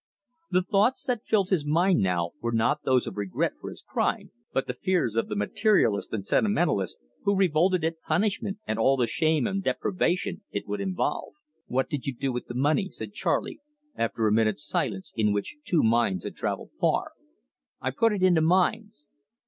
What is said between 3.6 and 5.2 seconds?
for his crime, but the fears